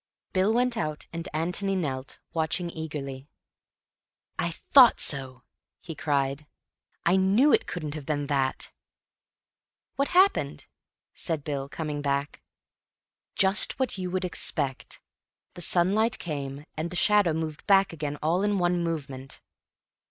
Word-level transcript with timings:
Bill 0.33 0.51
went 0.51 0.77
out 0.77 1.05
and 1.13 1.29
Antony 1.31 1.75
knelt, 1.75 2.17
watching 2.33 2.71
eagerly. 2.71 3.27
"I 4.39 4.49
thought 4.49 4.99
so!" 4.99 5.43
he 5.79 5.93
cried. 5.93 6.47
"I 7.05 7.17
knew 7.17 7.53
it 7.53 7.67
couldn't 7.67 7.93
have 7.93 8.07
been 8.07 8.25
that." 8.25 8.71
"What 9.97 10.07
happened?" 10.07 10.65
said 11.13 11.43
Bill, 11.43 11.69
coming 11.69 12.01
back. 12.01 12.41
"Just 13.35 13.77
what 13.79 13.99
you 13.99 14.09
would 14.09 14.25
expect. 14.25 14.99
The 15.53 15.61
sunlight 15.61 16.17
came, 16.17 16.65
and 16.75 16.89
the 16.89 16.95
shadow 16.95 17.31
moved 17.33 17.67
back 17.67 17.93
again—all 17.93 18.41
in 18.41 18.57
one 18.57 18.83
movement." 18.83 19.39